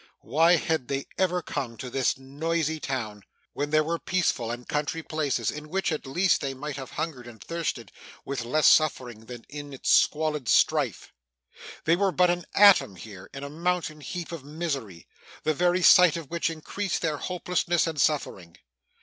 [0.23, 3.21] Why had they ever come to this noisy town,
[3.53, 7.39] when there were peaceful country places, in which, at least, they might have hungered and
[7.39, 7.91] thirsted,
[8.25, 11.13] with less suffering than in its squalid strife!
[11.83, 15.07] They were but an atom, here, in a mountain heap of misery,
[15.43, 18.57] the very sight of which increased their hopelessness and suffering.